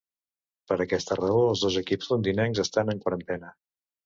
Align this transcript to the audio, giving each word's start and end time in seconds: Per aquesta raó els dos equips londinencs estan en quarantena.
Per 0.71 0.77
aquesta 0.85 1.17
raó 1.19 1.43
els 1.49 1.61
dos 1.67 1.77
equips 1.83 2.09
londinencs 2.15 2.63
estan 2.65 2.91
en 2.97 3.05
quarantena. 3.05 3.55